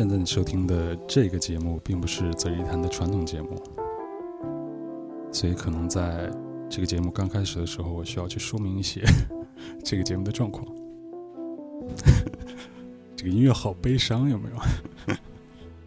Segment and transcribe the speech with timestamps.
[0.00, 3.62] 现在你收听的这个节目并不是择日一谈的传统节目，
[5.30, 6.32] 所以可能在
[6.70, 9.02] 这个节目刚开始的时候，我需要去说明一些
[9.84, 10.66] 这个节目的状况。
[13.14, 14.48] 这个音乐好悲伤，有没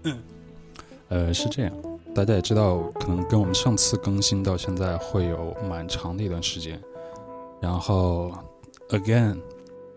[0.04, 0.12] 有？
[1.10, 1.74] 呃，是这样，
[2.14, 6.80] 大家也知道，可能跟我们上次更新到现在会有蛮长的一段时间，
[7.60, 8.32] 然后
[8.90, 9.42] again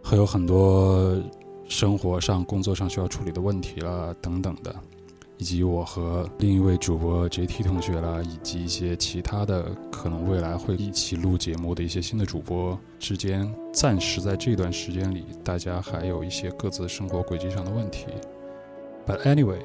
[0.02, 1.14] 会有很多。
[1.68, 4.74] 生活上、工作上需要处理的问题啦，等等的，
[5.36, 18.06] 以及我和另一位主播 JT 同学啦，以及一些其他的可能未来会一起录节目的一些新的主播之间，暂时在这段时间里，大家还有一些各自生活轨迹上的问题。
[19.06, 19.60] But anyway，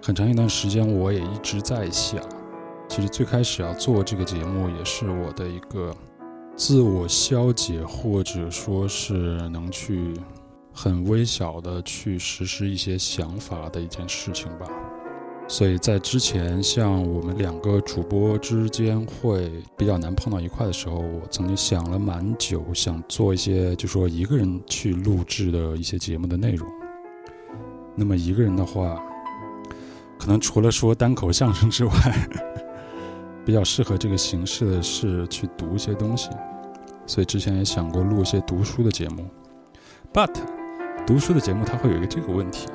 [0.00, 2.22] 很长一段时间我也一直在想，
[2.88, 5.94] 其实最开始要做这个节目，也是我的一个
[6.56, 10.14] 自我消解，或者说是能去。
[10.78, 14.68] 很微小的去实施一些想法的一件事情吧，
[15.48, 26.68] 所以在之前像我们两个主播之间会比较难碰到一块的时候，我曾经想了蛮久，想做一些就说一个人去录制的一些节目的内容。
[27.94, 29.02] 那么一个人的话，
[30.18, 32.28] 可能除了说单口相声之外，
[33.46, 36.28] 比较适合这个形式的是去读一些东西，
[37.06, 39.26] 所以之前也想过录一些读书的节目
[40.12, 40.55] ，but。
[41.06, 42.66] 读书的节目，它会有一个这个问题，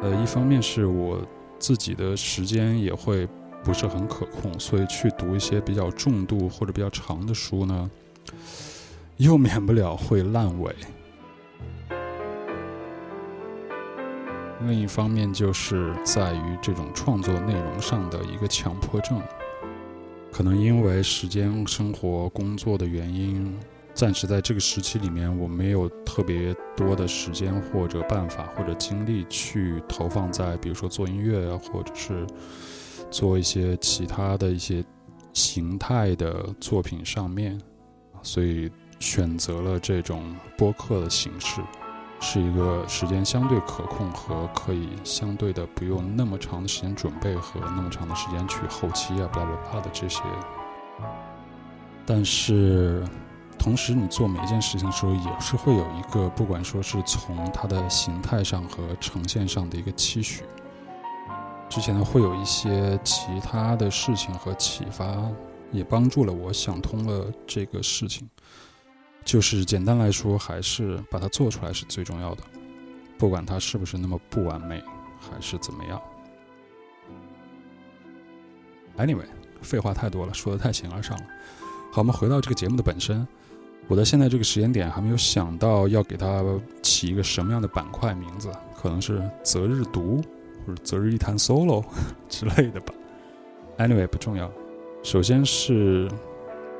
[0.00, 1.20] 呃，一方面是我
[1.58, 3.28] 自己的时间也会
[3.62, 7.90] 不是很可控，所以去读一些比较重度或者比较长的书呢，
[9.18, 10.74] 又免不了会烂尾。
[14.62, 19.20] 另一方面，就是在于这种创作内容上的一个强迫症，
[20.32, 23.54] 可能因为时间、生活、工作的原因。
[24.00, 32.26] 暂时在这个时期里面，我没有特别多的时间或者办法或者精力去投放在，比如说做音乐啊，或者是
[33.10, 34.82] 做一些其他的一些
[35.34, 37.60] 形态的作品上面，
[38.22, 38.70] 所以
[39.00, 41.60] 选择了这种播客的形式，
[42.22, 50.22] 是一个时间相对可控和可以相对的不用那么长的时间准备和那么长的时间去后期啊，巴拉巴拉的这些，
[52.06, 53.04] 但是。
[53.60, 60.42] 同时，你做每一件事情的时候，也是会有一个，不管说是从它的形态上和呈现上的一个期许。
[61.68, 65.30] 之前呢，会有一些其他的事情和启发，
[65.70, 68.26] 也帮助了我想通了这个事情。
[69.26, 72.42] 就是简单来说，还是把它做出来是最重要的，
[73.18, 74.82] 不管它是不是那么不完美，
[75.20, 76.00] 还是怎么样。
[78.96, 79.26] Anyway，
[79.60, 81.24] 废话太多了，说的太形而上了。
[81.92, 83.28] 好，我们回到这个节目的本身。
[83.90, 86.44] 我在现在这个时间点还没有想到要给它
[86.80, 88.48] 起一个什么样的板块名字，
[88.80, 90.22] 可能是择日读
[90.64, 91.84] 或者择日一谈 solo
[92.30, 92.94] 之类的吧。
[93.78, 94.48] Anyway 不重要，
[95.02, 96.08] 首先是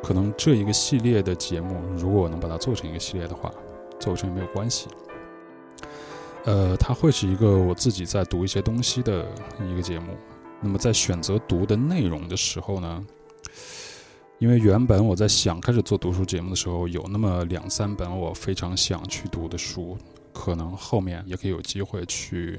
[0.04, 3.52] 可能这一个系列的节目，如果我能把它做成一个系列的话，
[3.98, 4.86] 做成也没有关系。
[6.44, 9.26] 呃，它会是一个我自己在读一些东西的
[9.68, 10.16] 一个节目。
[10.60, 13.04] 那么在选择读的内容的时候呢？
[14.40, 19.98] 因为原本我在想开始做读书节目的时候，有那么两三本我非常想去读的书，
[20.32, 22.58] 可能后面也可以有机会去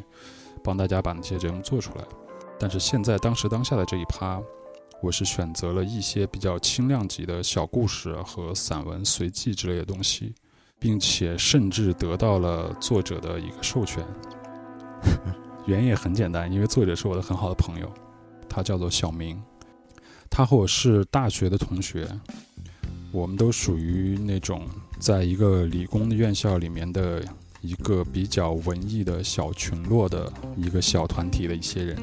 [0.64, 2.06] 帮大家把那些节目做出来。
[2.59, 4.40] 但是现在当时当下的这一趴，
[5.02, 10.36] 我是选择了一些比较轻量级的小故事和散文随记之类的东西，
[10.78, 14.06] 并且甚至得到了作者的一个授权。
[15.66, 17.92] 原因也很简单，因为作者是我的很好的朋友，
[18.48, 19.42] 他叫做小明。
[20.34, 22.08] 他和我是大学的同学，
[23.12, 24.66] 我们都属于那种
[24.97, 27.22] 在一个理工的院校里面的
[27.59, 31.97] 一个比较文艺的小群落的一个小团体的一些人，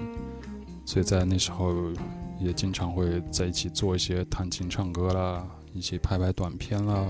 [0.84, 1.74] 所以在那时候
[2.38, 7.06] 也经常会在一起做一些弹琴唱歌啦，一起拍拍短片啦，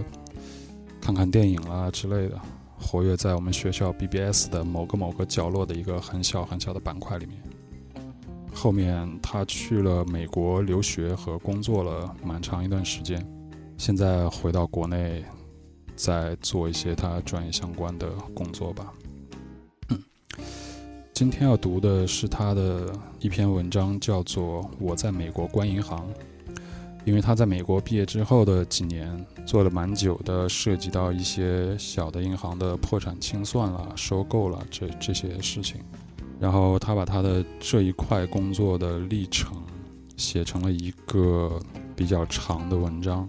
[1.01, 2.41] 看看电影啦之类的，
[2.79, 7.43] 活跃在我们学校 BBS 的某个某个角落的一个很小很小的板块里面。
[8.59, 13.25] 后面他去了美国留学和工作了蛮长一段时间，
[13.77, 15.25] 现在回到国内，
[15.95, 18.93] 在做一些他专业相关的工作吧。
[21.15, 26.09] 今天要读的是他的一篇文章，叫做《我在美国关银行》，
[27.05, 35.81] 因为他在美国毕业之后的几年做了蛮久的，涉及到一些小的银行的破产清算了、收购了这这些事情。
[36.41, 39.61] 然后他把他的这一块工作的历程
[40.17, 41.61] 写成了一个
[41.97, 43.29] 比较长的文章，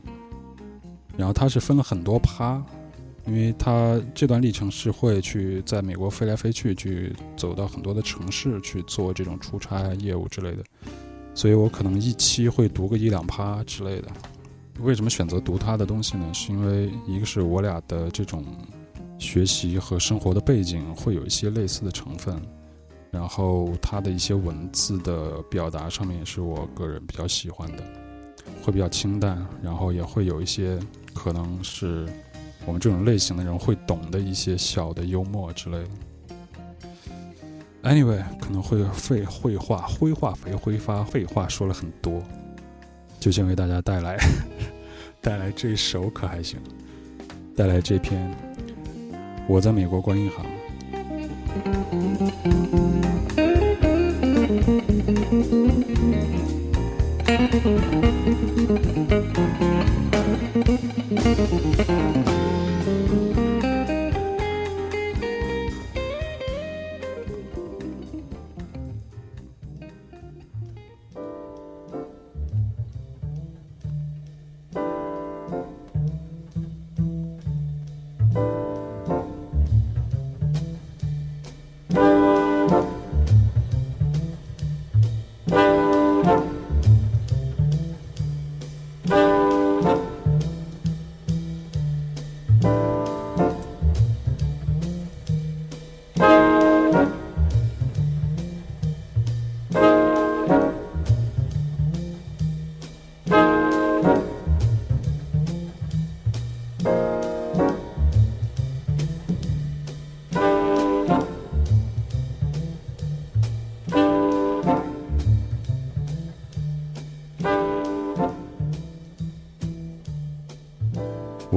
[1.18, 2.64] 然后他是分了很多趴，
[3.26, 10.64] 因为他这段历程是会去在美国飞来飞去，去走到很多的城市去做这种出差业务之类的，
[11.34, 14.08] 所以我可能一期会读个一两趴之类的。
[14.82, 16.34] 为什么选择读他的东西呢？
[16.34, 18.46] 是因为一个是我俩的这种
[19.18, 22.42] 学习和生活的背景会有一些类似的成分，
[23.12, 27.84] 然后他的一些文字的表达上面也是我个人比较喜欢的，
[28.62, 30.80] 会比较清淡，然后也会有一些
[31.14, 32.08] 可能是
[32.66, 35.90] 我们这种类型的人会懂的一些小的幽默之类的。
[37.82, 42.22] Anyway，可能会废绘画灰化肥挥发废话说了很多。
[43.20, 44.18] 就先为大家带来
[45.20, 46.60] 带来这首可还行，
[47.56, 48.34] 带来这篇
[49.48, 50.46] 我在美国关银行。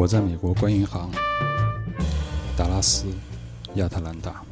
[0.02, 1.08] 我在美国关银行，
[2.56, 3.06] 达拉斯，
[3.76, 4.42] 亚特兰大。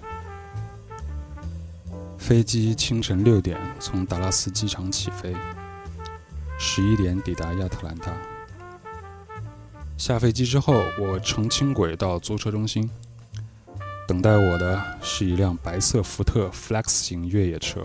[2.16, 5.34] 飞机清晨六点从达拉斯机场起飞，
[6.56, 8.12] 十一点抵达亚特兰大。
[9.98, 12.88] 下飞机之后，我乘轻轨到租车中心，
[14.06, 17.82] 等待我的是一辆白色福特 Flex 型越野车。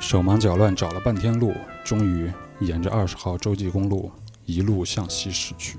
[0.00, 1.52] 手忙脚乱找了半天路，
[1.84, 4.10] 终于沿着二十号洲际公路。
[4.46, 5.78] 一路向西驶去。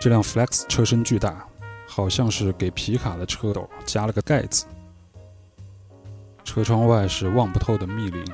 [0.00, 1.46] 这辆 Flex 车身巨大，
[1.86, 4.64] 好像是给皮卡的车斗加了个盖子。
[6.44, 8.24] 车窗外是望不透的密林，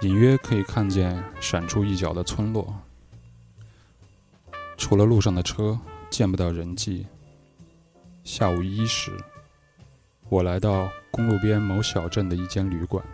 [0.00, 2.74] 隐约可以看见闪出一角的村落。
[4.76, 5.78] 除了路上的车，
[6.08, 7.06] 见不到人迹。
[8.24, 9.12] 下午一时，
[10.28, 13.04] 我来到公路边某小镇的一间旅馆。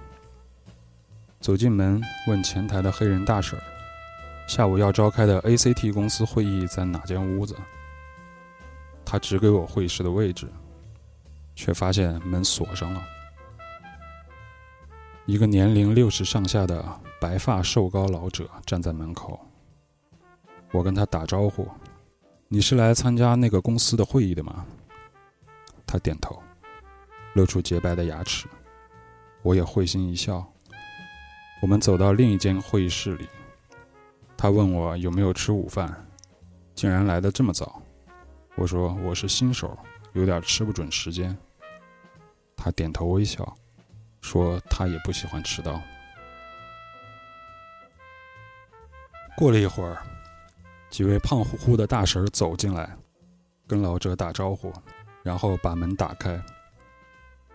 [1.44, 3.60] 走进门，问前台的黑人大婶
[4.48, 7.54] ：“下午要召开的 ACT 公司会议在哪间屋子？”
[9.04, 10.50] 他指给我会议室的位置，
[11.54, 13.02] 却发现门锁上了。
[15.26, 16.82] 一个年龄六十上下的
[17.20, 19.38] 白发瘦高老者站在门口。
[20.72, 21.68] 我跟他打招呼
[22.48, 24.64] ：“你是来参加那个公司的会议的吗？”
[25.86, 26.42] 他点头，
[27.34, 28.48] 露出洁白的牙齿。
[29.42, 30.50] 我也会心一笑。
[31.60, 33.26] 我们走到另一间会议室里，
[34.36, 36.06] 他问我有没有吃午饭，
[36.74, 37.80] 竟然来的这么早。
[38.54, 39.76] 我说我是新手，
[40.12, 41.36] 有点吃不准时间。
[42.56, 43.56] 他点头微笑，
[44.20, 45.80] 说他也不喜欢迟到。
[49.36, 49.98] 过了一会儿，
[50.90, 52.94] 几位胖乎乎的大婶走进来，
[53.66, 54.72] 跟老者打招呼，
[55.22, 56.40] 然后把门打开。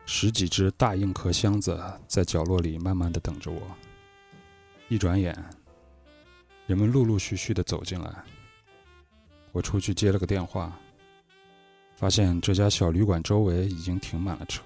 [0.06, 3.62] 十几只大硬壳箱子在角落里慢慢的等着我。
[4.89, 5.38] 一转眼，
[6.65, 8.12] 人们陆陆续续的走进来。
[9.51, 10.75] 我出去接了个电话，
[11.96, 14.63] 发现这家小旅馆周围已经停满了车。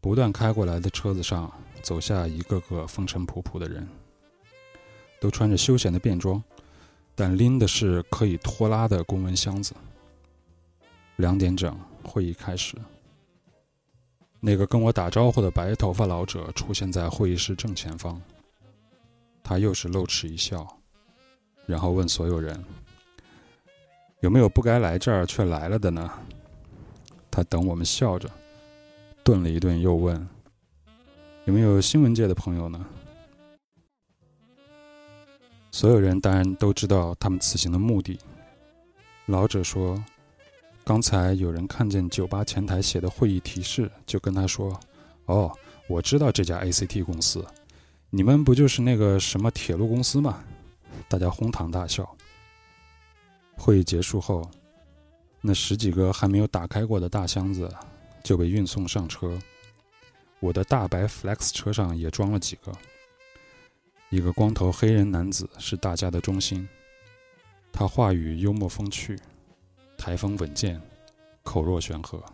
[0.00, 1.48] 不断开过来的车子上
[1.80, 3.86] 走下一个个风尘仆仆的人，
[5.20, 6.42] 都穿着休闲的便装，
[7.14, 9.72] 但拎的是可以拖拉的公文箱子。
[11.16, 12.76] 两点整，会议开始。
[14.40, 18.20] 那个跟我打招呼的白头发老者出现在会议室正前方。
[19.48, 20.66] 他又是露齿一笑，
[21.66, 22.64] 然后问所有人
[24.18, 26.10] ：“有没有不该来这儿却来了的呢？”
[27.30, 28.28] 他等我们笑着，
[29.22, 30.28] 顿了一顿，又问
[31.46, 32.84] ：“有没有新闻界的朋友呢？”
[35.70, 38.18] 所有人当然都知道他们此行的目的。
[39.26, 40.04] 老者说
[40.82, 44.76] ：“刚才有人看见酒吧前台写的会议提示，就跟他说
[45.26, 47.46] ：‘哦，我知道这家 ACT 公司。’”
[48.16, 50.42] 你们不就是那个什么铁路公司吗？
[51.06, 52.16] 大家哄堂大笑。
[53.58, 54.50] 会议结束后，
[55.42, 57.70] 那十几个还没有打开过的大箱子
[58.24, 59.38] 就被运送上车。
[60.40, 62.72] 我的大白 Flex 车上也装了几个。
[64.08, 66.66] 一个光头黑人男子是大家的中心，
[67.70, 69.18] 他话语幽默风趣，
[69.98, 70.80] 台风稳健，
[71.42, 72.24] 口若悬河。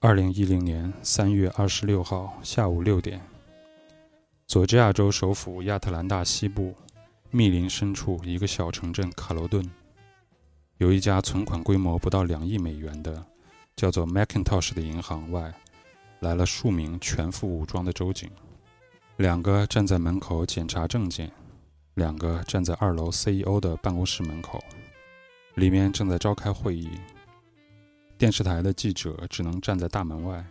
[0.00, 3.20] 二零一零年三月二十六号下午六点，
[4.46, 6.72] 佐治亚州首府亚特兰大西部
[7.32, 9.68] 密林深处一个小城镇卡罗顿，
[10.76, 13.26] 有一家存款规模不到两亿美元的
[13.74, 15.52] 叫做 Macintosh 的银行外，
[16.20, 18.30] 来了数名全副武装的州警，
[19.16, 21.28] 两个站在门口检查证件，
[21.94, 24.62] 两个站在二楼 CEO 的办公室门口，
[25.56, 26.88] 里面正在召开会议。
[28.18, 30.44] 电视台的记者只能站在大门外，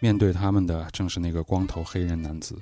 [0.00, 2.58] 面对他们的正是那个光头黑人男子。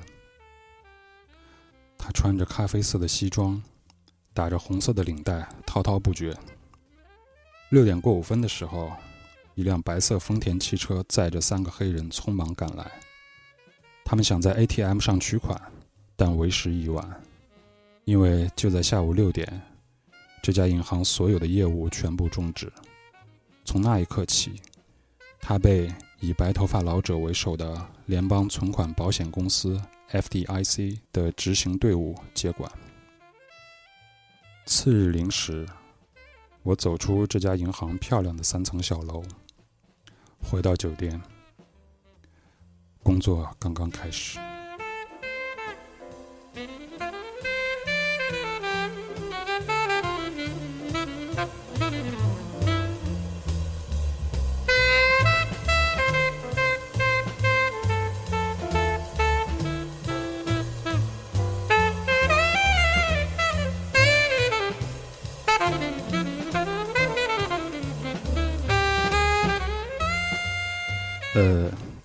[1.96, 3.60] 他穿着咖啡色的西装，
[4.34, 6.36] 打着红色的领带，滔滔不绝。
[7.70, 8.92] 六点过五分的时候，
[9.54, 12.92] 一辆白色丰田汽车载着三个黑人匆忙赶来。
[14.04, 15.58] 他们想在 ATM 上取款，
[16.16, 17.22] 但为时已晚，
[18.04, 19.62] 因为就在下午六点，
[20.42, 22.70] 这家银行所有的业务全部终止。
[23.66, 24.62] 从那一刻起，
[25.40, 29.82] 他被以白头发老者为首的联邦存款保险公司
[30.12, 32.70] （FDIC） 的执行队伍接管。
[34.66, 35.66] 次日零时，
[36.62, 39.22] 我走出这家银行漂亮的三层小楼，
[40.40, 41.20] 回到酒店。
[43.02, 44.38] 工作刚刚开始。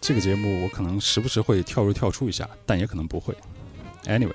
[0.01, 3.34] 这个节目我可能时不时会跳入跳出一下，但也可能不会。
[4.05, 4.34] Anyway，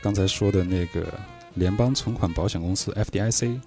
[0.00, 1.12] 刚才说的那个
[1.54, 3.60] 联邦存款保险公司 FDIC，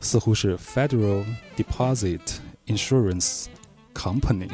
[0.00, 2.20] 似乎是 Federal Deposit
[2.66, 3.46] Insurance
[3.94, 4.48] Company。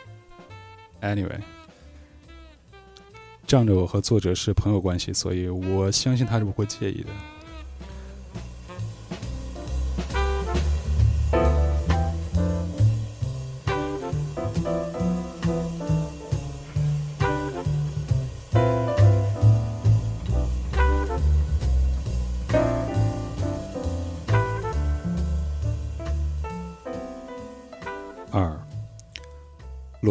[1.00, 1.40] Anyway，
[3.46, 7.10] 仗着我和作者是朋友关系，所以我相信他是不会介意的。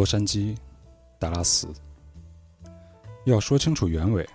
[0.04, 0.54] 洛杉矶、
[1.18, 1.66] 达拉斯。
[3.24, 4.28] 要说清楚原委，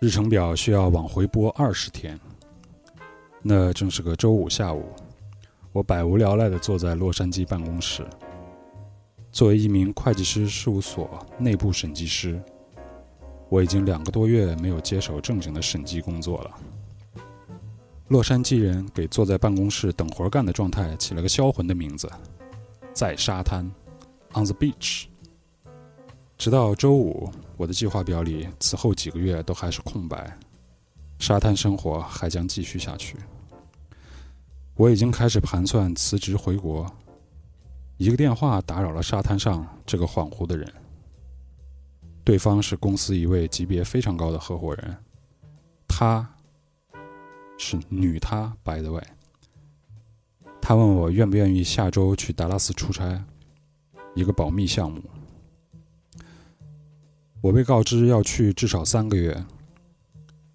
[0.00, 2.18] 日程表需要往回拨二十天。
[3.42, 4.88] 那正是个周五下午，
[5.70, 8.04] 我百无聊赖地坐在洛杉矶办公室。
[9.30, 12.42] 作为一名会计师事务所内部审计师，
[13.48, 16.50] 我已经两个多月没有接手正经的审计工作了。
[18.08, 22.10] 洛杉矶人给坐在办公室等活干的状态起了个销魂的名字，
[22.92, 23.70] 在沙滩。
[24.34, 25.06] On the beach。
[26.38, 30.38] 直到周五，我的计划表里此后几个月都还是空白，
[31.18, 33.16] 沙滩生活还将继续下去。
[34.74, 36.86] 我已经开始盘算辞职回国。
[37.96, 40.70] 一个电话打扰了沙滩上这个恍惚的人。
[42.22, 44.96] 对方是公司一位级别非常高的合伙人，
[45.88, 46.28] 她
[47.56, 49.02] 是女，她 by the way。
[50.60, 53.24] 她问我愿不愿意下周去达拉斯出差。
[54.16, 55.02] 一个保密项目，
[57.42, 59.44] 我被告知要去至少三个月，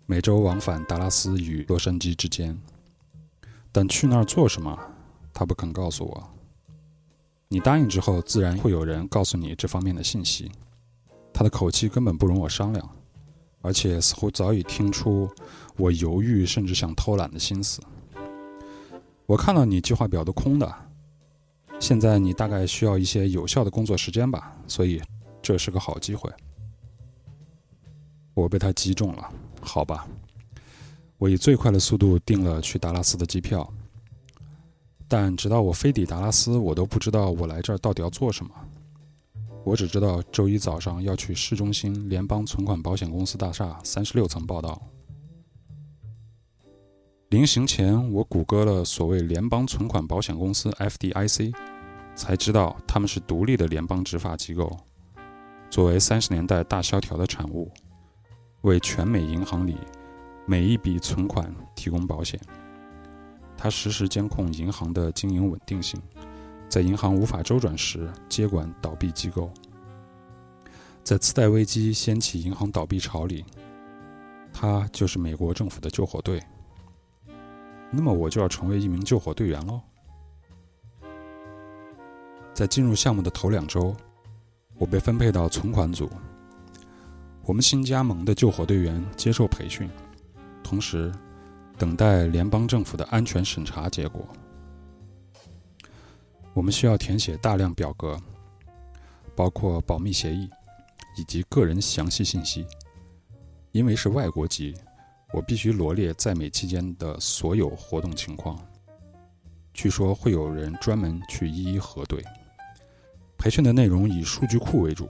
[0.08, 2.60] 每周往返达拉斯与洛杉矶之间。
[3.72, 4.76] 但去那儿做什么，
[5.32, 6.28] 他不肯告诉我。
[7.50, 10.52] 你答应之后，自然会有人告诉你这方面的信息。
[11.32, 12.90] 他的口气根本不容我商量，
[13.62, 15.30] 而且似乎早已听出
[15.78, 17.80] 我犹豫甚至想偷懒的心思。
[19.28, 20.91] 我看到你计划表都空的。
[21.82, 25.02] 现在你大概需要一些有效的工作时间吧，所以
[25.42, 26.32] 这是个好机会。
[28.36, 30.08] 我被他击中了，好吧。
[31.18, 33.68] 我以最快的速度订了去达拉斯的机票，
[35.08, 38.52] 但直到我飞抵达拉斯，我都不知道我来这儿到底要做什么。
[39.64, 44.80] 我只知道周一早上要去市中心联邦存款保险公司大厦三十六层报道。
[47.30, 51.54] 临行前，我谷歌了所谓联邦存款保险公司 （FDIC），
[52.22, 54.72] 才知道他们是独立的联邦执法机构。
[55.72, 57.68] 作为三十年代大萧条的产物，
[58.62, 59.76] 为全美银行里
[60.46, 62.40] 每一笔存款提供保险。
[63.58, 66.00] 他实时监控银行的经营稳定性，
[66.70, 69.52] 在银行无法周转时接管倒闭机构。
[71.04, 73.44] 在次贷危机掀起银行倒闭潮里，
[74.54, 76.40] 他就是美国政府的救火队。
[77.90, 79.82] 那么我就要成为一名救火队员喽。
[82.62, 83.92] 在进入项目的头两周，
[84.78, 86.08] 我被分配到存款组。
[87.44, 89.90] 我们新加盟的救火队员接受培训，
[90.62, 91.12] 同时
[91.76, 94.24] 等待联邦政府的安全审查结果。
[96.54, 98.16] 我们需要填写大量表格，
[99.36, 100.48] 包括保密协议
[101.18, 102.64] 以及个人详细信息。
[103.72, 104.76] 因为是外国籍，
[105.34, 108.64] 我必须罗列在美期间的所有活动情况。
[109.74, 112.24] 据说会有人专门去一一核对。
[113.42, 115.10] 培训的内容以数据库为主。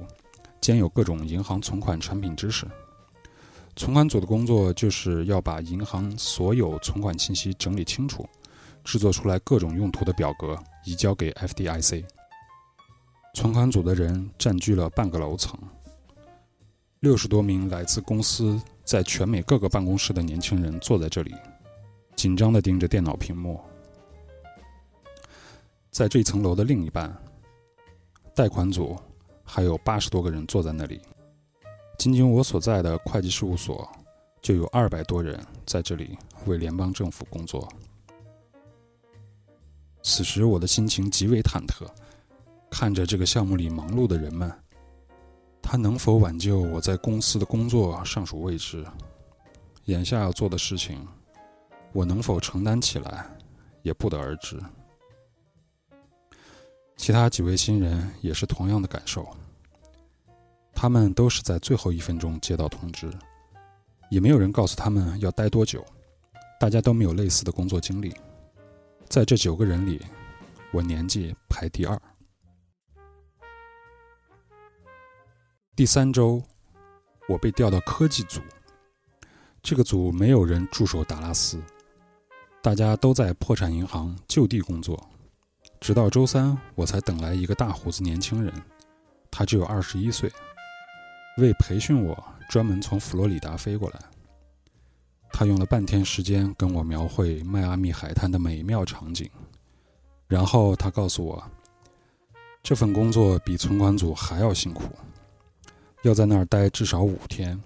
[0.62, 2.66] 兼有各种银行存款产品知识。
[3.76, 8.26] 存款组的工作就是要把银行所有存款信息整理清楚，
[8.86, 12.06] 制作出来各种用途的表格，移交给 FDIC。
[13.34, 15.60] 存款组的人占据了半个楼层，
[17.00, 21.34] 六十多名来自公司在全美各个办公室的年轻人坐在这里，
[22.16, 23.60] 紧张地盯着电脑屏幕。
[25.90, 27.14] 在这层楼的另一半，
[28.42, 28.98] 贷款组。
[29.44, 31.00] 还有八十多个人坐在那里，
[31.98, 33.88] 仅仅我所在的会计事务所
[34.42, 37.68] 就有二百多人在这里为联邦政府工作。
[40.02, 41.86] 此时我的心情极为忐忑，
[42.70, 44.50] 看着这个项目里忙碌的人们，
[45.62, 48.84] 他能否挽救我在公司的工作尚属未知。
[49.86, 51.06] 眼下要做的事情，
[51.92, 53.30] 我能否承担起来，
[53.84, 54.58] 也不得而知。
[57.02, 59.28] 其他几位新人也是同样的感受，
[60.72, 63.12] 他们都是在最后一分钟接到通知，
[64.12, 65.84] 也没有人告诉他们要待多久，
[66.60, 68.14] 大家都没有类似的工作经历。
[69.10, 70.00] 在这九个人里，
[70.72, 72.00] 我年纪排第二。
[75.76, 76.40] 第三周，
[77.28, 78.40] 我被调到科技组，
[79.64, 81.60] 这个组没有人驻守达拉斯，
[82.62, 85.11] 大家都在破产银行就地工作。
[85.82, 88.54] 直到周三，我才等来一个大胡子年轻人，
[89.32, 90.32] 他只有二十一岁，
[91.38, 94.00] 为培训我，专门从佛罗里达飞过来。
[95.34, 99.28] 他用了半天时间跟我描绘迈阿密海滩的美妙场景，
[100.28, 101.44] 然后他告诉我，
[102.62, 104.84] 这份工作比存款组还要辛苦，
[106.04, 107.60] 要在那儿待至少五天，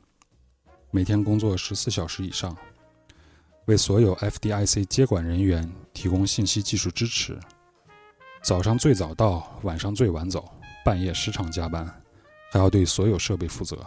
[0.89, 2.55] 每天工作十四小时以上，
[3.65, 7.37] 为所有 FDIC 接管人员提供信息技术支持。
[8.45, 10.47] 早上最早到，晚上最晚走，
[10.83, 11.83] 半夜时常加班，
[12.51, 13.83] 还要对所有设备负责。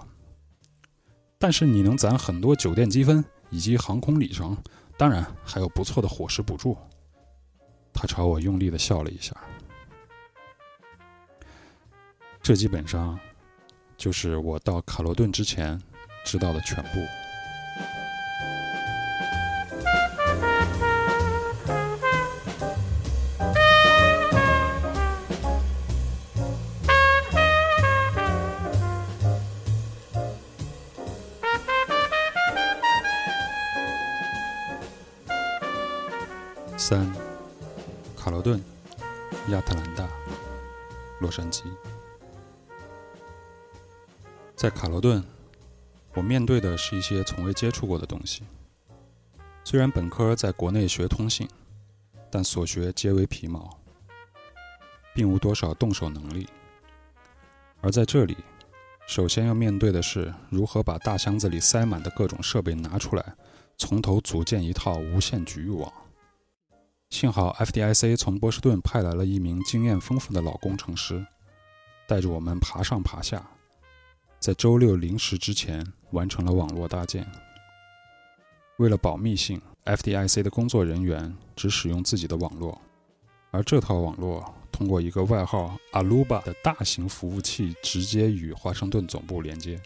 [1.39, 4.59] 但是你能攒很多酒店积分以及航空里程，
[4.97, 6.77] 当然还有不错的伙食补助。
[7.93, 9.33] 他朝我用力的笑了一下。
[12.43, 13.17] 这基本上
[13.97, 15.81] 就是我到卡罗顿之前
[16.25, 17.18] 知道的全部。
[36.89, 37.07] 三，
[38.17, 38.59] 卡罗顿、
[39.49, 40.09] 亚特兰大、
[41.21, 41.65] 洛杉矶。
[44.57, 45.23] 在卡罗顿，
[46.15, 48.43] 我面对的是一些从未接触过的东西。
[49.65, 51.47] 虽然本科在国内学通信，
[52.31, 53.79] 但所学皆为皮毛，
[55.15, 56.49] 并无多少动手能力。
[57.83, 58.35] 而在这里，
[59.07, 63.35] 首先要面对的是如何把大箱子里塞满的各种设备拿出来，
[63.77, 65.93] 从头组建一套无线局域网。
[67.11, 71.27] 幸好 FDIC 从波士顿派来了一名经验丰富的老工程师，
[72.07, 73.45] 带着我们爬上爬下，
[74.39, 77.27] 在周六零时之前完成了网络搭建。
[78.77, 82.79] 为了保密性，FDIC 的工作人员只使用自己的网络，
[83.51, 89.81] 而这套网络通过一个外号 Aluba 的大型服务器直接与华盛顿总部连接。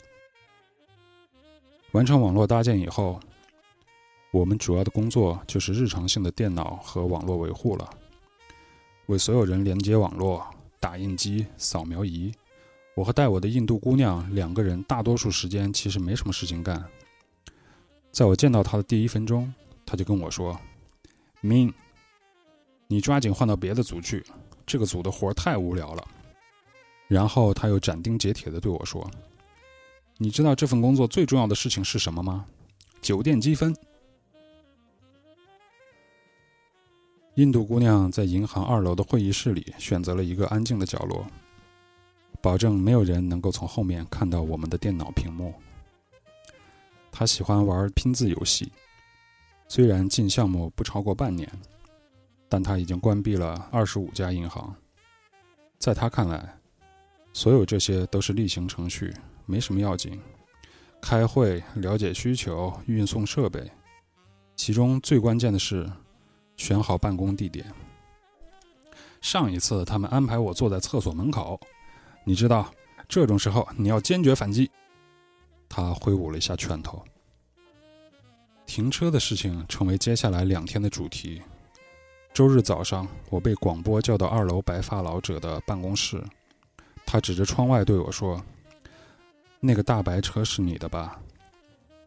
[1.92, 3.18] 完成网络搭建以后。
[4.32, 7.88] 我们主要的工作就是日常性的电脑和网络维护了，
[9.06, 10.42] 为所有人连接网络、
[10.80, 12.32] 打印机、扫描仪。
[12.94, 16.82] 我和带我的印度姑娘两个人，大多数时间其实没什么事情干。
[18.10, 19.52] 在我见到她的第一分钟，
[19.84, 20.58] 她就跟我说
[21.42, 21.74] ：“Min，
[22.86, 24.24] 你抓紧换到别的组去，
[24.64, 26.02] 这个组的活太无聊了。”
[27.06, 29.10] 然后她又斩钉截铁地对我说
[30.16, 32.46] ：“你知道这份工作最重要的事情是什么吗？
[33.02, 33.76] 酒店积分。
[37.36, 41.26] 印度姑娘在银行二楼的会议室里选择了一个安静的角落，
[42.42, 45.54] 保证没有人能够从后面看到我们的电脑屏幕。
[47.10, 48.70] 她喜欢玩拼字游戏，
[49.66, 51.50] 虽然进项目不超过半年，
[52.50, 54.74] 但她已经关闭了二十五家银行。
[55.78, 56.54] 在她看来，
[57.32, 59.10] 所有这些都是例行程序，
[59.46, 60.20] 没什么要紧。
[61.00, 63.72] 开会、了解需求、运送设备，
[64.54, 65.90] 其中最关键的是。
[66.56, 67.64] 选好办公地点。
[69.20, 71.60] 上一次他们安排我坐在厕所门口，
[72.24, 72.72] 你知道，
[73.08, 74.70] 这种时候你要坚决反击。
[75.68, 77.02] 他挥舞了一下拳头。
[78.66, 81.42] 停车的事情成为接下来两天的主题。
[82.34, 86.22] 周日早上，我被广播叫到二楼白发老者的办公室，
[87.04, 88.42] 他指着窗外对我说
[89.60, 91.20] ：“那个大白车是你的吧？”“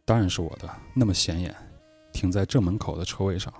[0.03, 1.55] 当然是我的，那么显眼，
[2.11, 3.53] 停在正门口的车位上。”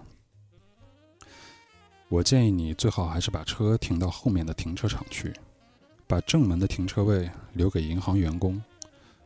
[2.07, 5.33] 我建议你最好还是把车停到后面的停车场去，
[6.07, 8.61] 把正门的停车位留给银行员工，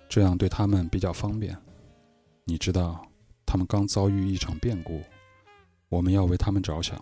[0.08, 1.56] 这样对他们比较方便。
[2.46, 3.06] 你知道，
[3.46, 5.04] 他们刚遭遇一场变故，
[5.89, 7.00] 我们要为他们着想。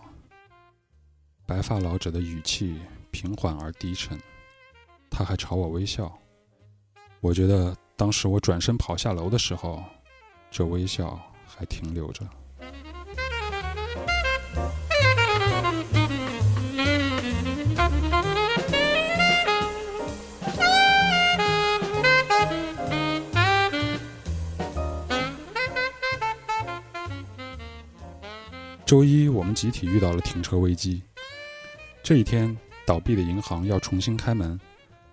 [1.46, 2.76] 白发老者的语气
[3.10, 4.20] 平缓而低沉，
[5.08, 6.12] 他还朝我微笑。
[7.20, 9.82] 我觉得当时我转身跑下楼的时候，
[10.50, 12.28] 这微笑还停留着。
[28.88, 31.02] 周一，我们集体遇到了停车危机。
[32.02, 34.58] 这一天，倒闭的银行要重新开门，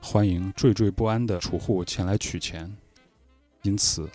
[0.02, 2.74] 欢迎惴惴不安的储户前来取钱。
[3.64, 4.10] 因此，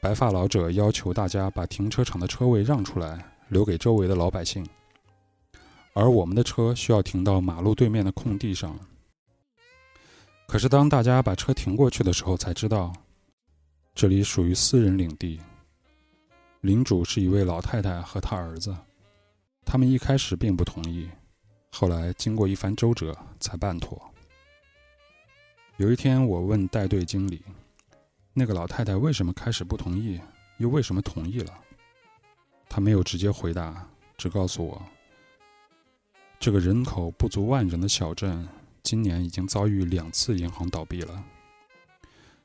[0.00, 4.66] 白发老者要求大家把停车场的车位让出来，留给周围的老百姓。
[5.92, 8.76] 而我们的车需要停到马路对面的空地上。
[10.48, 12.92] 可是，当大家把车停过去的时候，才知道，
[13.94, 15.38] 这里属于私人领地，
[16.62, 18.76] 领主是一位老太太和她儿子。
[19.68, 21.10] 他们一开始并不同意，
[21.72, 24.00] 后来经过一番周折才办妥。
[25.76, 27.42] 有一天，我问带队经理
[28.32, 30.20] ：“那个老太太为什么开始不同意，
[30.58, 31.52] 又为什么同意了？”
[32.70, 34.80] 他没有直接回答，只告诉我
[36.38, 38.48] ：“这个人口不足万人的小镇，
[38.84, 41.24] 今年已经遭遇两次银行倒闭了。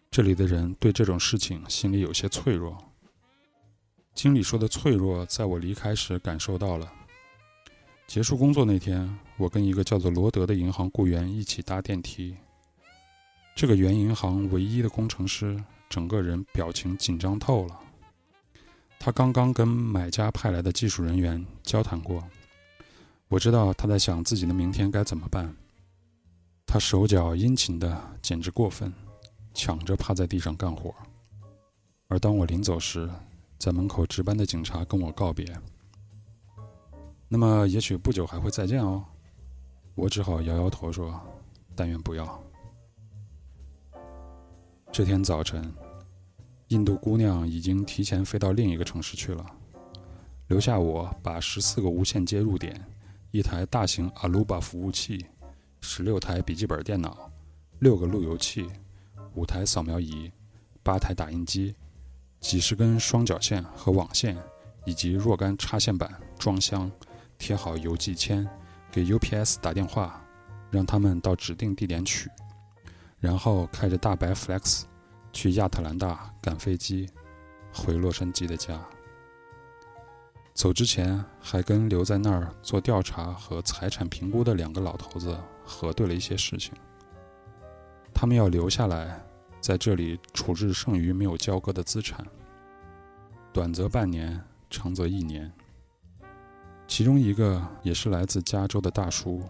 [0.10, 2.76] 这里的人对这种事情心里有些脆弱。”
[4.16, 6.92] 经理说的脆弱，在我离开时感受到了。
[8.12, 12.36] 结束工作那天，我跟一个叫做罗德的银行雇员一起搭电梯。
[13.56, 15.58] 这个原银行唯一的工程师，
[15.90, 17.80] 整个人表情紧张透了。
[19.00, 22.22] 他刚刚跟买家派来的技术人员交谈过，
[23.30, 25.56] 我知道他在想自己的明天该怎么办。
[26.66, 28.94] 他手脚殷勤的简直过分，
[29.54, 30.94] 抢着趴在地上干活。
[32.10, 33.10] 而当我临走时，
[33.58, 35.46] 在门口值班的警察跟我告别。
[37.34, 39.02] 那么，也许不久还会再见哦。
[39.96, 41.18] 我只好摇摇头说
[41.74, 42.44] ：“但愿不要。”
[44.92, 45.74] 这天早晨，
[46.68, 49.46] 印度姑娘已经提前飞到另一个城市去了，
[50.48, 52.86] 留下我把十四个无线接入点、
[53.32, 55.26] 一台大型 Aluba 服务器、
[55.80, 57.32] 十六台笔记本电脑、
[57.80, 58.68] 六个路由器、
[59.36, 60.30] 五台扫描仪、
[60.84, 61.74] 八台打印机、
[62.42, 64.38] 几十根双绞线和网线，
[64.84, 66.92] 以及若干插线板装箱。
[67.42, 68.48] 贴好邮寄签，
[68.92, 70.24] 给 UPS 打电话，
[70.70, 72.30] 让他们到指定地点取，
[73.20, 74.84] 然后开着大白 Flex
[75.34, 77.10] 去亚特兰大赶飞机，
[77.74, 78.80] 回洛杉矶的家。
[80.54, 86.72] 走之前还跟留在那儿做调查和财产评估的两个老头子核对了一些事情。
[88.14, 89.20] 他们要留下来，
[89.60, 92.24] 在这里处置剩余没有交割的资产，
[93.52, 95.52] 短则半年，长则一年。
[96.92, 99.42] 其中一个也是来自加州的大叔，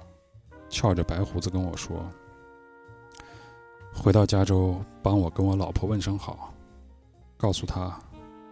[0.69, 2.07] 翘着白胡子跟我说
[3.91, 6.53] ：“回到加州，帮我跟我老婆问声好，
[7.37, 7.99] 告诉她，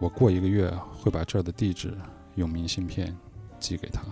[0.00, 1.96] 我过一个月会把这儿的地址
[2.34, 3.16] 用明信片
[3.60, 4.02] 寄给她。”